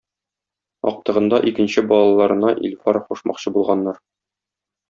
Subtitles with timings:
[0.91, 4.05] Актыгында икенче балаларына Илфар кушмакчы булганнар.